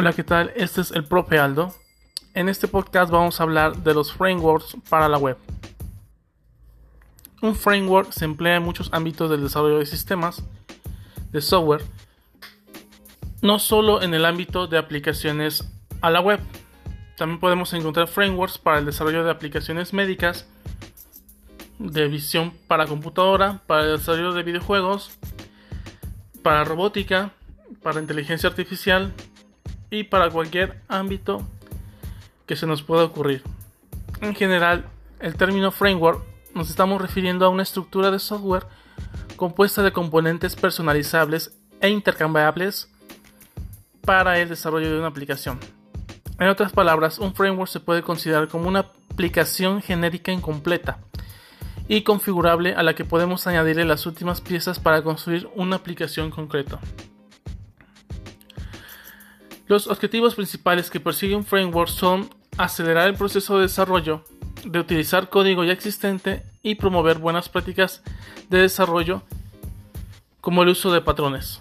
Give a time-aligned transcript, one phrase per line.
[0.00, 0.52] Hola, ¿qué tal?
[0.54, 1.74] Este es el Profe Aldo.
[2.32, 5.36] En este podcast vamos a hablar de los frameworks para la web.
[7.42, 10.44] Un framework se emplea en muchos ámbitos del desarrollo de sistemas,
[11.32, 11.82] de software,
[13.42, 15.68] no solo en el ámbito de aplicaciones
[16.00, 16.38] a la web.
[17.16, 20.46] También podemos encontrar frameworks para el desarrollo de aplicaciones médicas,
[21.80, 25.18] de visión para computadora, para el desarrollo de videojuegos,
[26.44, 27.32] para robótica,
[27.82, 29.12] para inteligencia artificial
[29.90, 31.42] y para cualquier ámbito
[32.46, 33.42] que se nos pueda ocurrir.
[34.20, 34.86] En general,
[35.20, 36.22] el término framework
[36.54, 38.66] nos estamos refiriendo a una estructura de software
[39.36, 42.90] compuesta de componentes personalizables e intercambiables
[44.02, 45.60] para el desarrollo de una aplicación.
[46.38, 50.98] En otras palabras, un framework se puede considerar como una aplicación genérica incompleta
[51.88, 56.78] y configurable a la que podemos añadirle las últimas piezas para construir una aplicación concreta.
[59.68, 64.24] Los objetivos principales que persigue un framework son acelerar el proceso de desarrollo,
[64.64, 68.02] de utilizar código ya existente y promover buenas prácticas
[68.48, 69.22] de desarrollo
[70.40, 71.60] como el uso de patrones.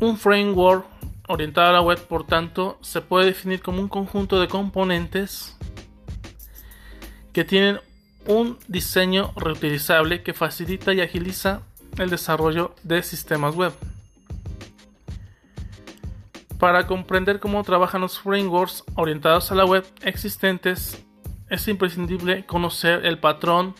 [0.00, 0.86] Un framework
[1.28, 5.54] orientado a la web, por tanto, se puede definir como un conjunto de componentes
[7.34, 7.78] que tienen
[8.26, 11.60] un diseño reutilizable que facilita y agiliza
[11.98, 13.74] el desarrollo de sistemas web.
[16.66, 21.00] Para comprender cómo trabajan los frameworks orientados a la web existentes,
[21.48, 23.76] es imprescindible conocer el patrón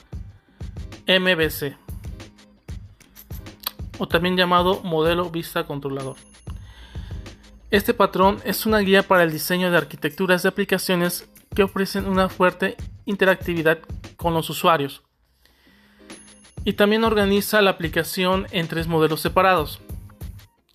[1.08, 1.76] MVC,
[3.98, 6.14] o también llamado modelo vista controlador.
[7.72, 12.28] Este patrón es una guía para el diseño de arquitecturas de aplicaciones que ofrecen una
[12.28, 13.80] fuerte interactividad
[14.16, 15.02] con los usuarios.
[16.64, 19.80] Y también organiza la aplicación en tres modelos separados.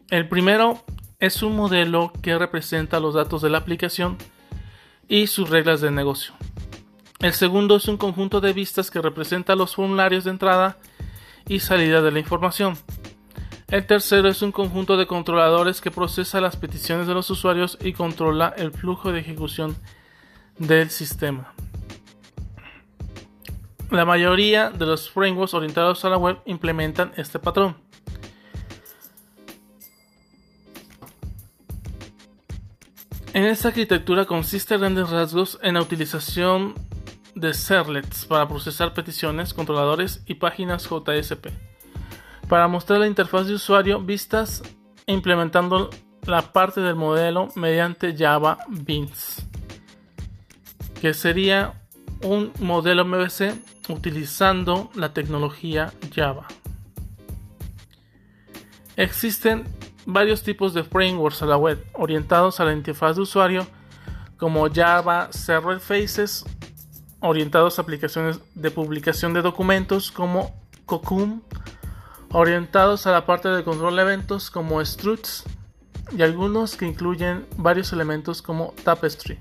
[0.09, 0.83] El primero
[1.21, 4.17] es un modelo que representa los datos de la aplicación
[5.07, 6.33] y sus reglas de negocio.
[7.19, 10.79] El segundo es un conjunto de vistas que representa los formularios de entrada
[11.47, 12.75] y salida de la información.
[13.67, 17.93] El tercero es un conjunto de controladores que procesa las peticiones de los usuarios y
[17.93, 19.77] controla el flujo de ejecución
[20.57, 21.53] del sistema.
[23.91, 27.90] La mayoría de los frameworks orientados a la web implementan este patrón.
[33.33, 36.75] En esta arquitectura consiste en grandes rasgos en la utilización
[37.33, 41.47] de servlets para procesar peticiones, controladores y páginas JSP.
[42.49, 44.61] Para mostrar la interfaz de usuario, vistas
[45.07, 45.89] e implementando
[46.25, 49.45] la parte del modelo mediante Java Beans,
[50.99, 51.81] que sería
[52.23, 53.53] un modelo MVC
[53.87, 56.47] utilizando la tecnología Java.
[58.97, 59.63] Existen
[60.13, 63.67] varios tipos de frameworks a la web orientados a la interfaz de usuario
[64.37, 66.43] como Java Server Faces,
[67.19, 70.55] orientados a aplicaciones de publicación de documentos como
[70.85, 71.43] Cocoon,
[72.31, 75.43] orientados a la parte de control de eventos como Struts
[76.17, 79.37] y algunos que incluyen varios elementos como Tapestry.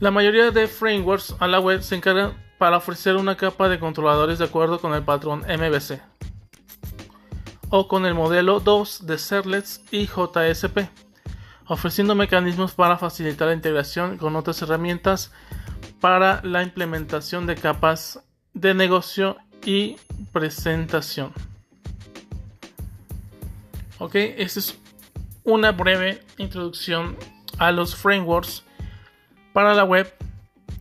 [0.00, 4.38] La mayoría de frameworks a la web se encargan para ofrecer una capa de controladores
[4.38, 6.15] de acuerdo con el patrón MVC
[7.70, 10.88] o con el modelo 2 de Serlets y JSP,
[11.66, 15.32] ofreciendo mecanismos para facilitar la integración con otras herramientas
[16.00, 18.20] para la implementación de capas
[18.54, 19.96] de negocio y
[20.32, 21.32] presentación.
[23.98, 24.78] Ok, esta es
[25.42, 27.16] una breve introducción
[27.58, 28.62] a los frameworks
[29.52, 30.12] para la web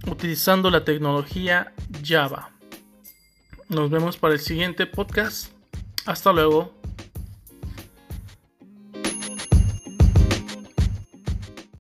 [0.07, 2.51] utilizando la tecnología Java.
[3.69, 5.55] Nos vemos para el siguiente podcast.
[6.06, 6.72] Hasta luego.